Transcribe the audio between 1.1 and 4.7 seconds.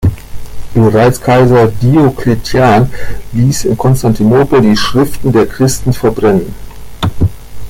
Kaiser Diokletian ließ in Konstantinopel